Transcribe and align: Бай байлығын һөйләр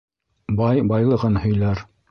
Бай 0.61 0.81
байлығын 0.93 1.39
һөйләр 1.47 1.87